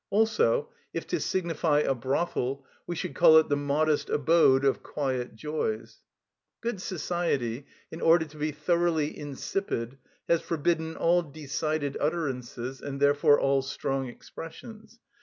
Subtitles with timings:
[0.09, 5.35] Also if to signify a brothel we should call it the "modest abode of quiet
[5.35, 5.99] joys."
[6.59, 13.39] Good society, in order to be thoroughly insipid, has forbidden all decided utterances, and therefore
[13.39, 14.97] all strong expressions.